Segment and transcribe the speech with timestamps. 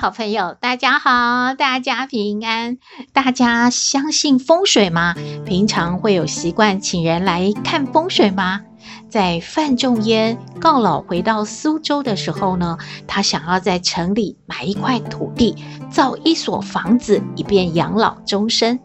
[0.00, 2.78] 好朋友，大家好，大家平安。
[3.12, 5.14] 大家相信风水吗？
[5.44, 8.62] 平常会有习惯请人来看风水吗？
[9.10, 15.54] 在范仲淹告老回到苏州的时候呢，他想要在城里买一块土地，
[15.90, 18.80] 造一所房子，以便养老终身。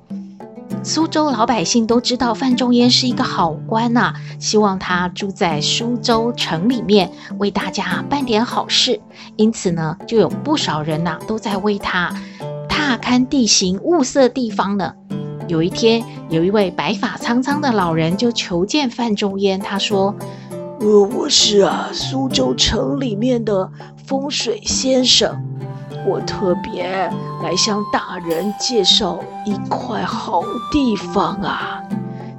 [0.87, 9.01] 苏州老百姓都知道范仲淹是一个好官呐、希望他住在苏州城里面，为大家办点好事。
[9.35, 12.13] 因此呢，就有不少人呐、都在为他
[12.69, 14.93] 踏勘地形、物色地方呢。
[15.47, 20.13] 有一天，有一位白发苍苍的老人就求见范仲淹，他说
[20.81, 23.71] ：“呃，我是啊，苏州城里面的
[24.05, 25.43] 风水先生。”
[26.05, 27.11] 我特别
[27.43, 31.81] 来向大人介绍一块好地方啊！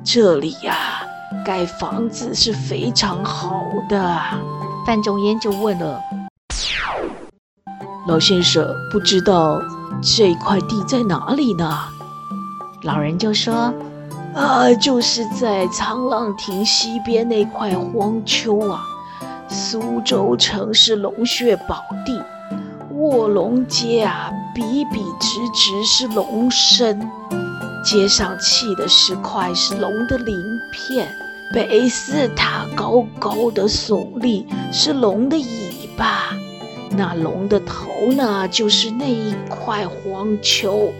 [0.05, 1.03] 这里呀、啊，
[1.45, 4.20] 盖房子是非常好的。
[4.86, 6.00] 范仲淹就问了
[8.06, 9.61] ：“老先生，不知道
[10.01, 11.77] 这块地在哪里呢？”
[12.84, 13.75] 老人就说
[14.33, 18.84] ：“啊，就是在沧浪亭西边那块荒丘啊。
[19.48, 22.23] 苏州城是龙穴宝地。”
[23.06, 27.08] 卧龙街啊，笔笔直直是龙身，
[27.84, 30.36] 街上砌的石块是龙的鳞
[30.72, 31.08] 片，
[31.52, 36.36] 北寺塔高高的耸立是龙的尾巴，
[36.90, 40.92] 那龙的头呢，就是那一块荒丘。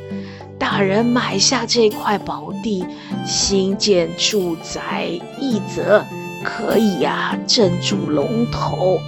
[0.61, 2.87] 大人买下这块宝地，
[3.27, 5.09] 新建住宅，
[5.41, 6.05] 一则
[6.45, 9.00] 可以呀、啊，镇住龙头。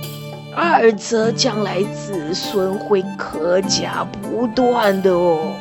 [0.61, 5.53] 二则将来子孙会可甲不断的哦。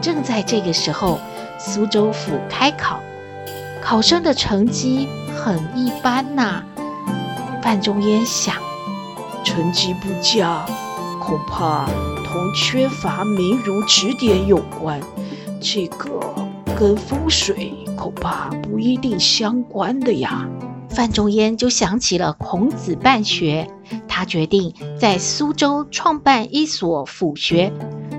[0.00, 1.20] 正在这个时候，
[1.60, 2.98] 苏州府开考，
[3.80, 6.64] 考生的成绩很一般呐、
[7.62, 8.56] 范仲淹想，
[9.44, 10.66] 成绩不佳，
[11.20, 11.86] 恐怕
[12.24, 15.00] 同缺乏名儒指点有关。
[15.60, 16.08] 这个
[16.76, 20.48] 跟风水恐怕不一定相关的呀。
[20.88, 23.66] 范仲淹就想起了孔子办学，
[24.22, 27.72] 他决定在苏州创办一所府学。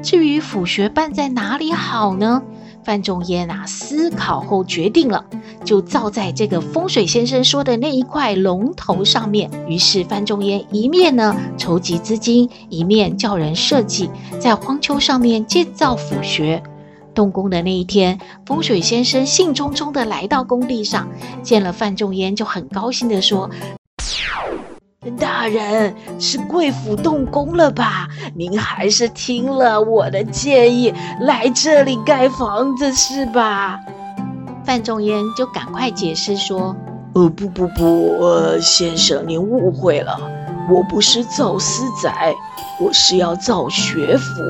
[0.04, 2.44] 至于府学办在哪里好呢？
[2.84, 5.24] 范仲淹啊，思考后决定了，
[5.64, 9.50] 就造在这个风水先生说的那一块龙头上面。
[9.66, 14.10] 于是范仲淹一面呢筹集资金，一面叫人设计
[14.42, 16.62] 在荒丘上面建造府学。
[17.16, 21.08] 动工的那一天，风水先生兴冲冲的来到工地上，
[21.42, 23.50] 见了范仲淹，就很高兴的说
[25.12, 28.08] ：“大人，是贵府动工了吧？
[28.36, 33.80] 您还是听了我的建议来这里盖房子是吧？”
[34.66, 36.76] 范仲淹就赶快解释说
[37.16, 40.18] ：“呃，不不不，呃，先生您误会了，
[40.70, 42.34] 我不是造私宅，
[42.80, 44.42] 我是要造学府。”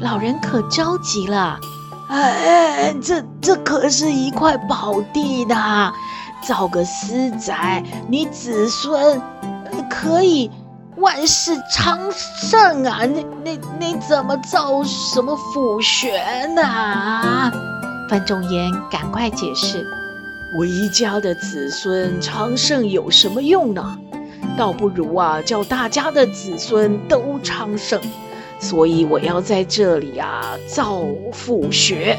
[0.00, 1.58] 老人可着急了，
[2.08, 5.92] 哎，这这可是一块宝地呢，
[6.42, 9.20] 造个私宅，你子孙
[9.90, 10.50] 可以
[10.96, 13.04] 万事昌盛啊！
[13.04, 17.52] 你你你怎么造什么府学呢？
[18.08, 19.86] 范仲淹赶快解释：
[20.58, 23.98] 我一家的子孙昌盛有什么用呢？
[24.56, 28.00] 倒不如啊，叫大家的子孙都昌盛。
[28.60, 32.18] 所以我要在这里啊造府学，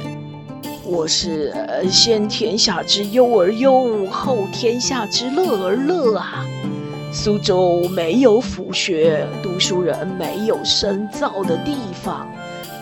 [0.91, 1.53] 我是
[1.91, 6.43] 先天下之忧而忧，后天下之乐而乐啊。
[7.11, 12.27] 苏州没有府学，读书人没有深造的地方，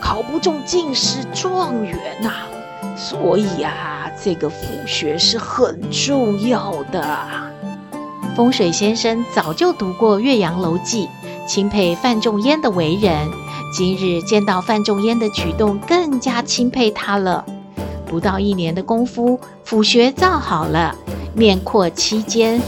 [0.00, 2.32] 考不中进士状元呐、
[2.96, 7.04] 所以啊，这个府学是很重要的。
[8.34, 11.06] 风水先生早就读过《岳阳楼记》，
[11.46, 13.28] 钦佩范仲淹的为人。
[13.76, 17.44] 今日见到范仲淹的举动，更加钦佩他了。
[18.08, 20.94] 不到一年的功夫，府学造好了，
[21.34, 22.60] 面阔七间，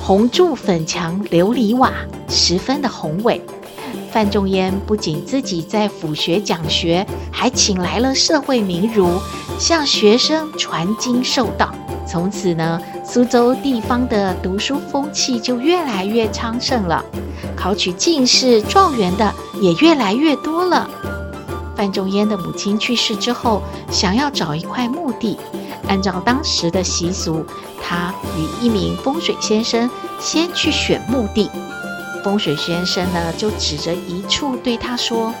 [0.00, 1.92] 红柱粉墙琉璃瓦，
[2.28, 3.40] 十分的宏伟。
[4.10, 9.08] 范仲淹不仅自己在府学讲学，还请来了社会名儒，
[9.58, 11.74] 向学生传经授道。
[12.06, 17.04] 从此呢，苏州地方的读书风气就越来越昌盛了，
[17.56, 20.88] 考取进士、状元的也越来越多了。
[21.76, 25.38] 范仲淹的母亲去世之后，想要找一块墓地，
[25.88, 27.44] 按照当时的习俗，
[27.82, 29.90] 他与一名风水先生
[30.20, 31.50] 先去选墓地。
[32.22, 35.34] 风水先生呢，就指着一处对他说：“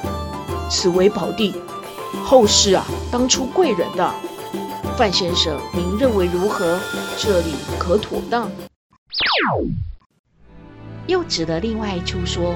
[0.68, 1.54] 此为宝地，
[2.24, 4.14] 后世啊当出贵人的。
[4.96, 6.78] 范先生，您认为如何？
[7.16, 8.50] 这里可妥当？”
[11.06, 12.54] 又指了另外一处说：“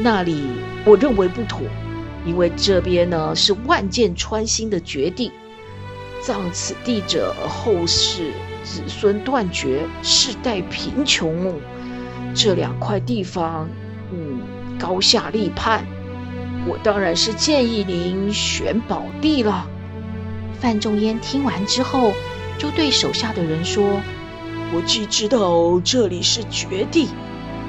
[0.00, 0.46] 那里
[0.84, 1.60] 我认为不妥。”
[2.26, 5.30] 因为这边呢是万箭穿心的绝地，
[6.20, 8.32] 葬此地者，后世
[8.64, 11.54] 子孙断绝，世代贫穷。
[12.34, 13.68] 这两块地方，
[14.12, 14.40] 嗯，
[14.78, 15.86] 高下立判。
[16.68, 19.66] 我当然是建议您选宝地了。
[20.58, 22.12] 范仲淹听完之后，
[22.58, 24.00] 就对手下的人说
[24.74, 27.08] ：“我既知道这里是绝地，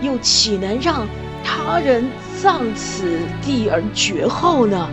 [0.01, 1.07] 又岂能让？”
[1.45, 2.09] 他人
[2.41, 4.87] 葬此地而绝后呢，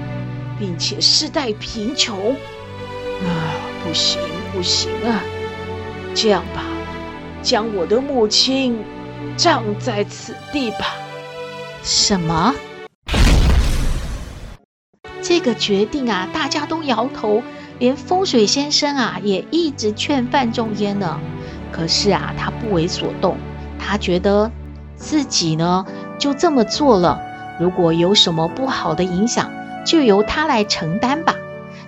[0.58, 3.28] 并且世代贫穷，啊，
[3.84, 4.18] 不行
[4.52, 5.20] 不行啊！
[6.14, 6.62] 这样吧，
[7.42, 8.82] 将我的母亲
[9.36, 10.86] 葬在此地吧。
[11.82, 12.54] 什么？
[15.20, 17.42] 这个决定啊，大家都摇头，
[17.78, 21.20] 连风水先生啊也一直劝范仲淹呢。
[21.70, 23.36] 可是啊，他不为所动，
[23.78, 24.50] 他觉得
[24.96, 25.84] 自己呢。
[26.16, 27.20] 就这么做了，
[27.58, 29.50] 如果有什么不好的影响，
[29.86, 31.34] 就由他来承担吧。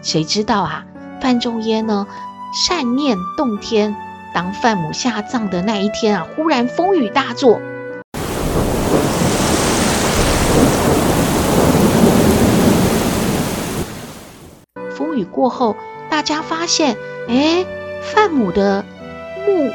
[0.03, 0.85] 谁知道啊，
[1.21, 2.07] 范仲淹呢，
[2.67, 3.97] 善念动天，
[4.33, 7.61] 当范母下葬的那一天啊，忽然风雨大作。
[14.95, 15.77] 风雨过后，
[16.09, 16.97] 大家发现，
[17.29, 17.67] 哎，
[18.03, 18.85] 范母的
[19.47, 19.71] 墓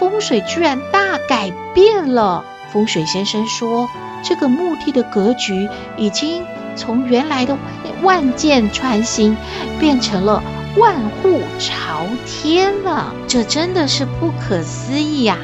[0.00, 2.44] 风水居然大改变了。
[2.72, 3.88] 风水先生说
[4.28, 6.44] ：“这个墓地的格局已经
[6.76, 7.56] 从原来的
[8.02, 9.34] 万箭穿心，
[9.80, 10.42] 变成了
[10.76, 13.14] 万户朝天了。
[13.26, 15.38] 这真的是不可思议呀！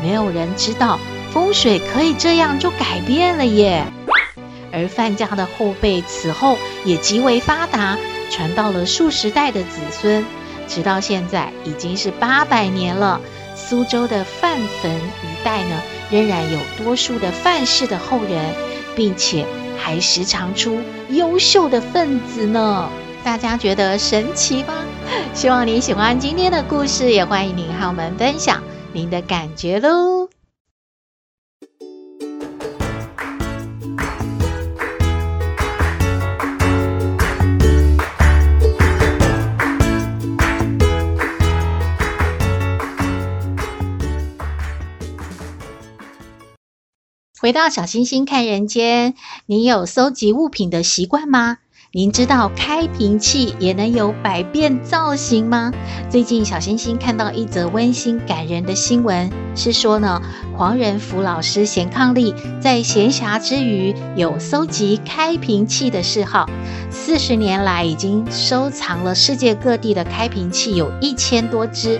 [0.00, 1.00] 没有人知道
[1.32, 3.84] 风水可以这样就改变了耶。
[4.72, 7.98] 而范家的后辈此后也极为发达，
[8.30, 10.24] 传到了数十代的子孙，
[10.68, 13.20] 直到现在已经是八百年了。
[13.56, 15.80] 苏州的范坟一带呢，
[16.10, 18.54] 仍然有多数的范氏的后人，
[18.96, 19.46] 并且
[19.78, 20.78] 还时常出
[21.10, 22.90] 优秀的分子呢。
[23.22, 24.74] 大家觉得神奇吗？
[25.34, 28.62] 希望你喜欢今天的故事，也欢迎您和我们分享
[28.92, 30.19] 您的感觉喽。
[47.40, 49.14] 回到小星星看人间，
[49.46, 51.56] 您有搜集物品的习惯吗？
[51.90, 55.72] 您知道开瓶器也能有百变造型吗？
[56.10, 60.20] 最近小星星看到一则温馨感人的新闻，是说呢，
[60.54, 66.46] 黄仁福老师贤伉俪在闲暇之余有搜集开瓶器的嗜好，
[66.90, 71.98] 四十年来已经收藏了世界各地的开瓶器有一千多只。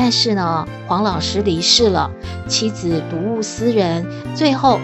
[0.00, 2.08] 但是呢，黄老师离世了，
[2.46, 4.78] 妻子睹物思人，最后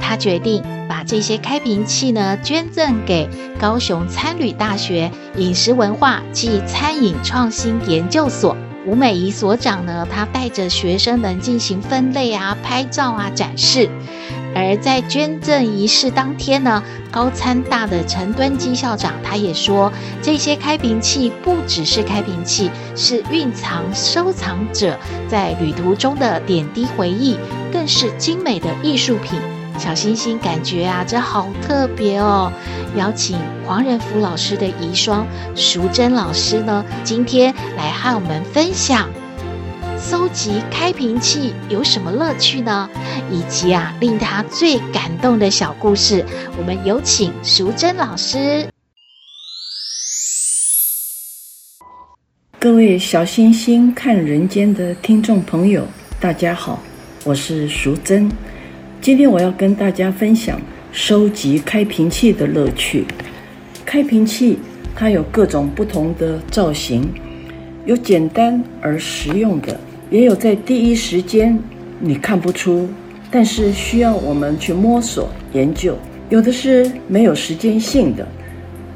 [0.00, 3.28] 他决定把这些开瓶器呢捐赠给
[3.60, 8.56] 高雄餐旅大学饮食文化暨餐饮创新研究所。
[8.84, 13.88] 吴美仪所长呢，他带着学生们进行分类啊、拍照啊、展示。
[14.58, 24.98] 而在捐赠仪式当天呢，高参大的陈敦基校长他也说，这些开瓶器不只是开瓶器，是蕴藏收藏者
[25.28, 27.36] 在旅途中的点滴回忆，
[27.72, 29.38] 更是精美的艺术品。
[29.78, 32.52] 小星星感觉啊，这好特别哦！
[32.96, 35.24] 邀请黄仁福老师的遗孀
[35.54, 39.08] 淑珍老师呢，今天来和我们分享。
[39.98, 42.88] 搜集开瓶器有什么乐趣呢？
[43.32, 46.24] 以及啊，令他最感动的小故事，
[46.56, 48.68] 我们有请淑珍老师。
[52.60, 55.86] 各位小星星看人间的听众朋友，
[56.20, 56.80] 大家好，
[57.24, 58.30] 我是淑珍。
[59.00, 60.60] 今天我要跟大家分享
[60.92, 63.04] 收集开瓶器的乐趣。
[63.84, 64.58] 开瓶器
[64.94, 67.12] 它有各种不同的造型，
[67.84, 69.78] 有简单而实用的。
[70.10, 71.58] 也有在第一时间
[72.00, 72.88] 你看不出，
[73.30, 75.92] 但是需要我们去摸索研究；
[76.30, 78.26] 有的是没有时间性的，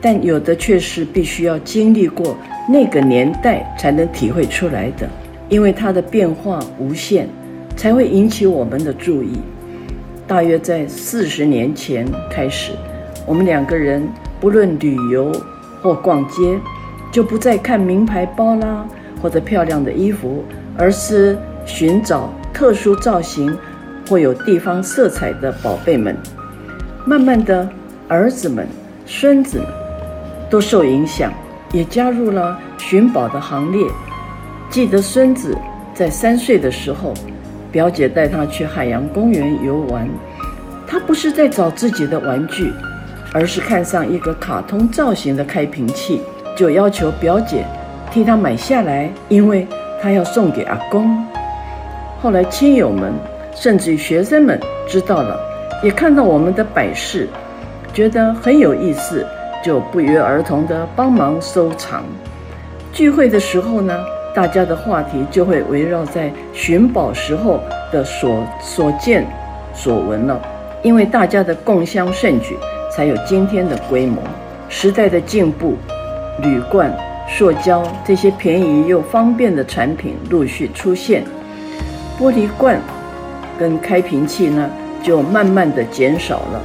[0.01, 2.37] 但有的却是必须要经历过
[2.69, 5.09] 那个年代才能体会出来的。
[5.51, 7.29] 因为它的变化无限，
[7.77, 9.33] 才会引起我们的注意。
[10.27, 12.73] 大约在四十年前开始，
[13.27, 14.09] 我们两个人
[14.41, 15.31] 不论旅游
[15.83, 16.59] 或逛街，
[17.11, 18.89] 就不再看名牌包啦
[19.21, 20.43] 或者漂亮的衣服，
[20.77, 23.57] 而是寻找特殊造型
[24.09, 26.17] 或有地方色彩的宝贝们。
[27.05, 27.69] 慢慢的，
[28.09, 28.67] 儿子们、
[29.07, 29.67] 孙子们
[30.49, 31.33] 都受影响，
[31.73, 33.87] 也加入了寻宝的行列。
[34.71, 35.57] 记得孙子
[35.93, 37.13] 在三岁的时候，
[37.71, 40.09] 表姐带他去海洋公园游玩，
[40.87, 42.73] 他不是在找自己的玩具，
[43.33, 46.23] 而是看上一个卡通造型的开瓶器，
[46.57, 47.65] 就要求表姐
[48.11, 49.67] 替他买下来，因为
[50.03, 51.25] 他要送给阿公。
[52.21, 53.13] 后来亲友们
[53.55, 55.39] 甚至于学生们知道了，
[55.83, 57.29] 也看到我们的摆饰，
[57.95, 59.25] 觉得很有意思，
[59.63, 62.03] 就不约而同地帮忙收藏。
[62.93, 63.97] 聚会的时候呢，
[64.35, 67.61] 大家的话题就会围绕在寻宝时候
[67.93, 69.25] 的所所见
[69.73, 70.41] 所闻了，
[70.83, 72.57] 因为大家的共襄盛举，
[72.91, 74.21] 才有今天的规模。
[74.69, 75.77] 时代的进步，
[76.39, 76.91] 铝罐、
[77.29, 81.25] 塑胶这些便宜又方便的产品陆续出现，
[82.19, 82.81] 玻璃罐
[83.59, 84.71] 跟开瓶器呢
[85.03, 86.63] 就慢慢的减少了。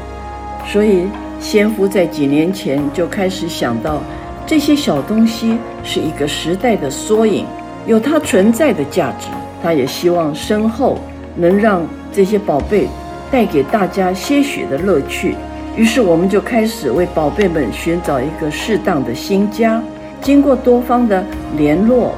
[0.67, 1.07] 所以
[1.39, 4.01] 先夫在几年前就开始想到。
[4.49, 7.45] 这些小东西是一个时代的缩影，
[7.85, 9.27] 有它存在的价值。
[9.61, 10.97] 他也希望身后
[11.35, 12.87] 能让这些宝贝
[13.29, 15.35] 带给大家些许的乐趣。
[15.75, 19.83] 于是我们就开始为宝贝们寻找一个适当的新家。
[20.21, 21.23] 经过多方的
[21.57, 22.13] 联络，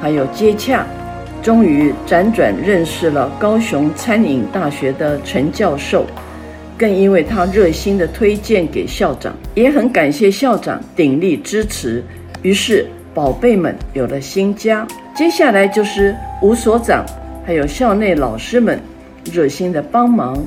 [0.00, 0.86] 还有接洽，
[1.42, 6.04] 终于辗转认识了高雄餐饮大学的陈教授。
[6.76, 12.00] 更因为他热心的推荐给校长，也很感谢校长鼎力支持，
[12.42, 14.86] 于是宝贝们有了新家。
[15.12, 17.04] 接下来就是吴所长，
[17.44, 18.78] 还有校内老师们
[19.32, 20.40] 热心的帮忙，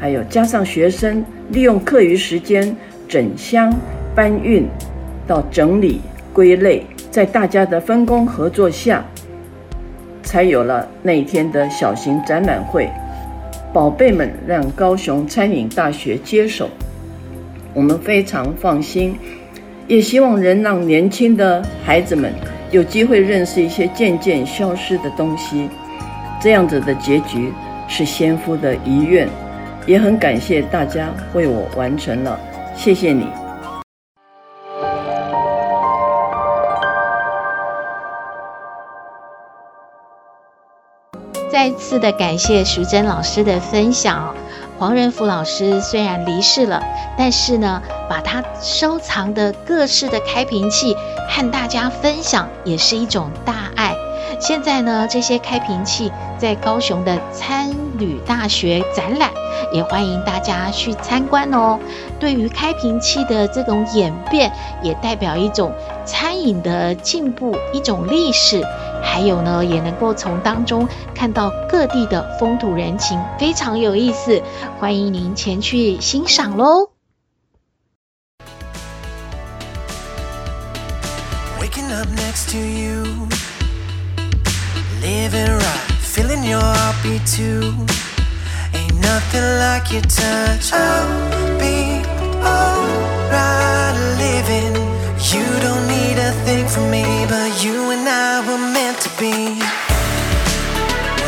[0.00, 2.76] 还有加上学生利用课余时间
[3.06, 3.72] 整箱
[4.16, 4.66] 搬运
[5.28, 6.00] 到整理
[6.38, 9.04] 归类，在大家的分工合作下，
[10.22, 12.88] 才有了那一天的小型展览会。
[13.72, 16.70] 宝贝们让高雄餐饮大学接手，
[17.74, 19.16] 我们非常放心，
[19.88, 22.32] 也希望能让年轻的孩子们
[22.70, 25.68] 有机会认识一些渐渐消失的东西。
[26.40, 27.52] 这样子的结局
[27.88, 29.28] 是先夫的遗愿，
[29.86, 32.38] 也很感谢大家为我完成了，
[32.76, 33.26] 谢谢你。
[41.58, 44.32] 再次的感谢淑珍老师的分享。
[44.78, 46.80] 黄仁福老师虽然离世了，
[47.16, 50.96] 但是呢，把他收藏的各式的开瓶器
[51.28, 53.92] 和大家分享，也是一种大爱。
[54.38, 59.28] 现在呢，这些开瓶器在高雄的餐旅大学展览，
[59.72, 61.76] 也欢迎大家去参观哦。
[62.20, 65.72] 对于开瓶器的这种演变，也代表一种
[66.04, 68.62] 餐饮的进步，一种历史。
[69.02, 74.42] 还有呢也能够从当中看到各地的风土人情非常有意思
[74.78, 76.90] 欢迎您前去欣赏喽
[81.60, 83.04] waking up next to you
[85.00, 87.74] living right feeling your heartbeat too
[88.72, 92.02] ain't nothing like your touch i'll be
[92.42, 94.77] alright living
[95.20, 99.34] You don't need a thing from me, but you and I were meant to be.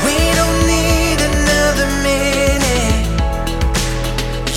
[0.07, 3.03] We don't need another minute.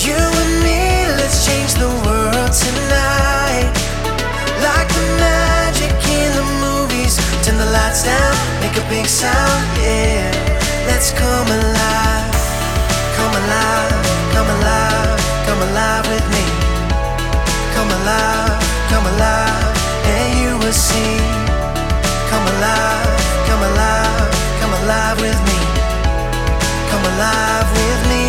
[0.05, 3.73] You and me, let's change the world tonight.
[4.61, 10.29] Like the magic in the movies, turn the lights down, make a big sound, yeah.
[10.85, 12.37] Let's come alive,
[13.17, 13.97] come alive,
[14.29, 16.45] come alive, come alive with me,
[17.73, 18.52] come alive
[19.15, 19.77] alive,
[20.15, 21.17] and you will see.
[22.29, 23.09] Come alive,
[23.47, 25.59] come alive, come alive with me.
[26.91, 28.22] Come alive with me.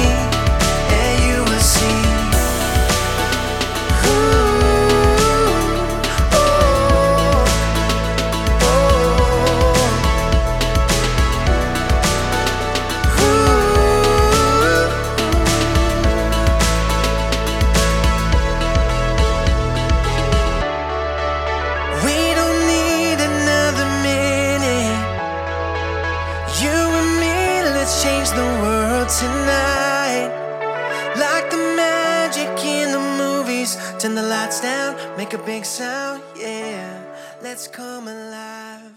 [35.64, 36.94] so yeah.
[37.42, 38.94] Let's come alive.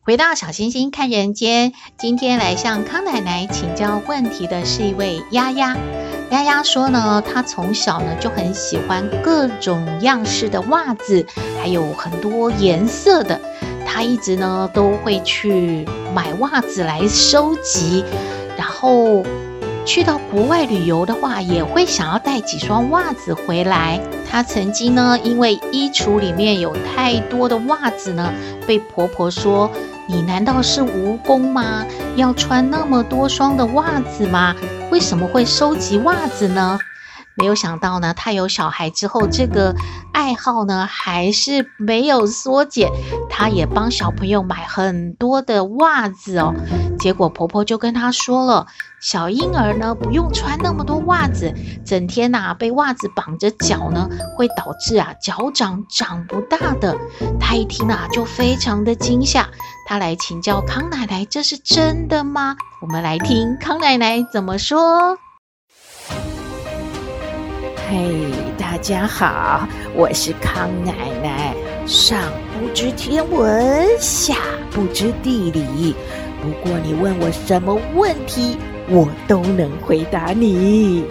[0.00, 5.76] 回到小星星看人间今天来向康奶奶请教问题的是一位丫丫。
[6.30, 11.26] 丫丫说呢她从小呢就很喜欢各种样式的袜子
[11.60, 13.38] 还有很多颜色的。
[13.84, 18.02] 她一直呢都会去买袜子来收集
[18.56, 19.22] 然后
[19.88, 23.98] 去到国外旅游的话，也会想要带几双袜子回来。
[24.30, 28.30] 她曾经呢，因为衣橱里面有太多的袜子呢，
[28.66, 29.70] 被婆婆说
[30.06, 31.86] ：“你难道是蜈蚣吗？
[32.16, 34.54] 要穿那么多双的袜子吗？
[34.90, 36.78] 为什么会收集袜子呢？”
[37.38, 39.74] 没有想到呢，她有小孩之后，这个
[40.12, 42.90] 爱好呢还是没有缩减。
[43.30, 46.52] 她也帮小朋友买很多的袜子哦。
[46.98, 48.66] 结果婆婆就跟她说了，
[49.00, 51.54] 小婴儿呢不用穿那么多袜子，
[51.86, 56.96] 整天呐被袜子绑着脚呢，会导致啊脚掌长不大的。
[57.38, 59.48] 她一听啊就非常的惊吓，
[59.86, 62.56] 她来请教康奶奶，这是真的吗？
[62.82, 65.16] 我们来听康奶奶怎么说。
[67.90, 70.92] 嘿大家好，我是康奶
[71.22, 71.54] 奶。
[71.86, 72.20] 上
[72.52, 74.34] 不知天文，下
[74.70, 75.94] 不知地理，
[76.42, 78.58] 不过你问我什么问题，
[78.90, 81.06] 我都能回答你。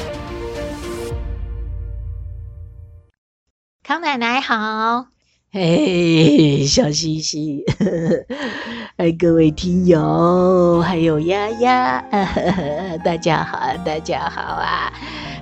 [3.82, 5.08] 康奶奶好，
[5.52, 7.64] 嘿，小星星，
[8.98, 12.06] 哎，各位听友，还有丫丫，
[13.04, 14.94] 大家好，大家好啊。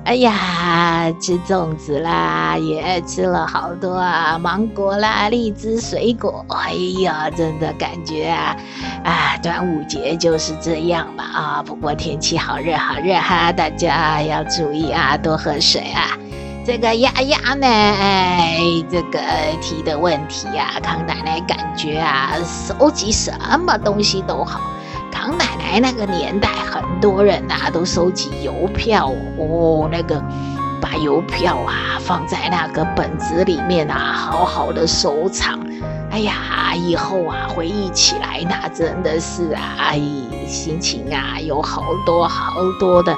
[0.05, 6.45] 哎呀，吃粽子啦，也吃了好多啊，芒果啦、荔枝、水果。
[6.49, 8.55] 哎呀，真的感觉啊，
[9.03, 11.63] 啊，端午节就是这样嘛啊。
[11.65, 16.15] 不过天气好热好热哈，大家要注意啊，多喝水啊。
[16.63, 18.59] 这个丫丫呢，哎，
[18.91, 19.19] 这个
[19.59, 23.31] 提的问题呀，康奶奶感觉啊，收集什
[23.65, 24.61] 么东西都好。
[25.15, 30.21] 康奶奶那个年代，很多人呐、啊、都收集邮票哦，那个
[30.81, 35.57] 把邮票啊放在那个本子里面啊，好好的收藏。
[36.11, 40.01] 哎呀，以后啊回忆起来，那真的是啊，哎，
[40.47, 43.15] 心情啊有好多好多的，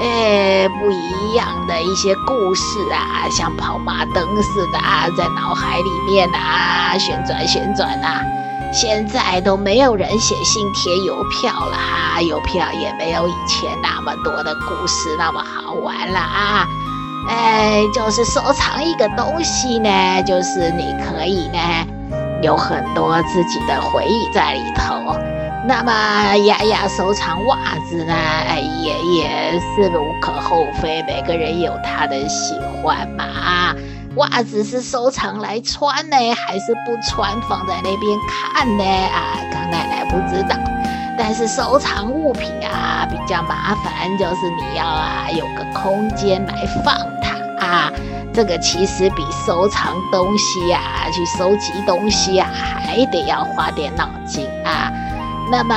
[0.00, 8.22] 哎，不一样的一些故事啊，像跑马灯似的啊，在脑海里面啊旋转旋转啊。
[8.74, 16.66] 现在都没有人写信贴邮票了哈，邮票也没有以前那么多的故事那么好玩了啊。
[17.28, 21.58] 哎，就是收藏一个东西呢，就是你可以呢
[22.42, 25.16] 有很多自己的回忆在里头。
[25.66, 27.56] 那么丫丫收藏袜
[27.88, 33.72] 子呢，哎，也也是无可厚非，每个人有他的喜欢嘛。
[34.16, 38.84] 袜子是收藏来穿呢，还是不穿放在那边看呢？
[38.84, 40.56] 啊，康奶奶不知道。
[41.16, 47.92] 但是收藏物品啊比较麻烦，就是你要啊有个空间来放它啊。
[48.32, 54.90] 这个其实比收藏东西呀、啊，去收集东西啊，还得要花点脑筋啊。
[55.50, 55.74] 那么，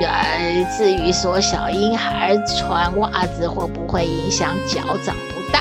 [0.00, 5.60] 呃，至于说小婴孩穿袜子会不会影响脚长不大？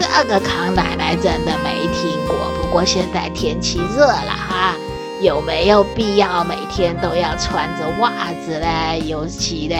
[0.00, 4.74] 这个康奶奶真的没听过，不过现在天气热了哈，
[5.20, 8.98] 有没有必要每天都要穿着袜子呢？
[9.06, 9.76] 尤其呢，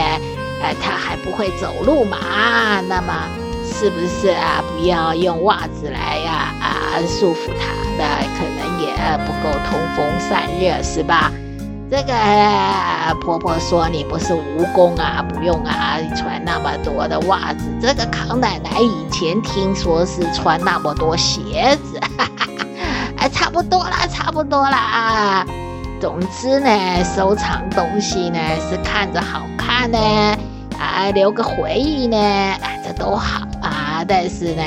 [0.61, 2.17] 呃，他还不会走路嘛，
[2.87, 3.13] 那么
[3.65, 4.63] 是不是啊？
[4.69, 8.93] 不要用袜子来呀啊，束缚他，那可能也
[9.25, 11.31] 不够通风散热，是吧？
[11.91, 12.13] 这个
[13.19, 17.65] 婆婆说你不是蜈蚣啊，不用啊穿那么多的袜子。
[17.81, 21.99] 这个康奶奶以前听说是穿那么多鞋子，
[23.19, 25.45] 哎，差不多啦，差不多啦啊。
[25.99, 29.97] 总之呢，收藏东西呢是看着好看呢，
[30.79, 34.01] 啊，留个回忆呢，啊，这都好啊。
[34.07, 34.63] 但是呢，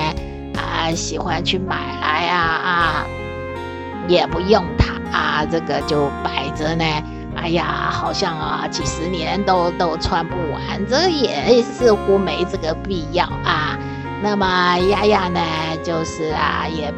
[0.58, 3.06] 啊，喜欢去买来啊啊，
[4.08, 6.84] 也不用它啊，这个就摆着呢。
[7.44, 13.78] 哎呀，好像啊，几十年都都穿不完，这也似乎没这个必要啊。
[14.22, 15.40] 那么丫丫呢，
[15.82, 16.90] 就是啊，也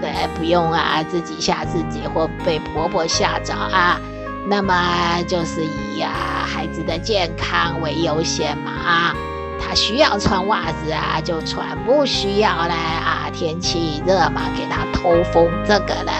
[0.00, 4.00] 对不用啊，自己吓自己或被婆婆吓着啊。
[4.48, 6.10] 那么就是以啊
[6.44, 9.14] 孩子的健康为优先嘛啊，
[9.60, 16.10] 他需要穿袜子啊就穿，不需要呢啊，天气热嘛，给他透风，这个呢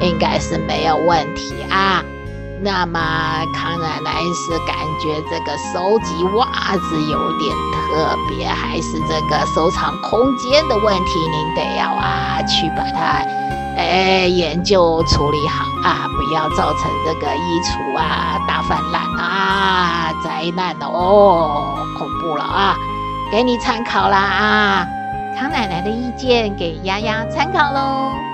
[0.00, 2.02] 应该是没有问题啊。
[2.64, 2.98] 那么
[3.52, 6.46] 康奶奶是感觉这个收集袜
[6.78, 11.20] 子有点特别，还是这个收藏空间的问题？
[11.30, 13.22] 您得要啊去把它
[13.76, 22.74] 哎，研究处理好啊，不要造成这个衣橱啊大泛滥啊，灾难哦，恐怖了啊！
[23.30, 24.86] 给你参考啦啊，
[25.38, 28.33] 康奶奶的意见给丫丫参考喽。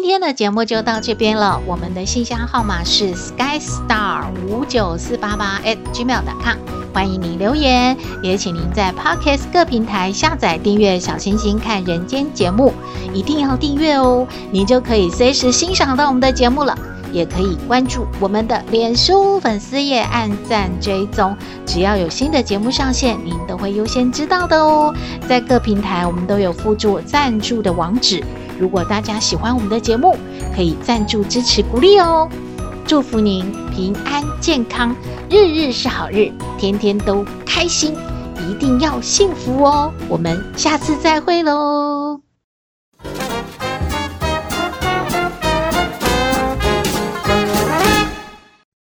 [0.00, 1.60] 今天的节目就到这边了。
[1.66, 6.56] 我们的信箱号码是 skystar 五九四八八 at gmail.com，
[6.94, 12.72] 欢迎您留言，也请您在 Podcast 各平台下载订阅小星星看人间节目，
[13.12, 16.78] 一定要订阅哦，您就可以随时欣赏到我们的节目了。
[17.10, 21.34] 也可以关注我们的脸书粉丝页，按赞追踪，
[21.66, 24.94] 只要有新的节目上线，您都会优先知道的哦。
[25.26, 28.22] 在各平台我们都有附注赞助的网址。
[28.58, 30.16] 如果大家喜欢我们的节目，
[30.54, 32.28] 可以赞助支持鼓励哦。
[32.86, 34.94] 祝福您平安健康，
[35.30, 37.94] 日日是好日，天天都开心，
[38.48, 39.92] 一定要幸福哦。
[40.08, 41.97] 我们下次再会喽。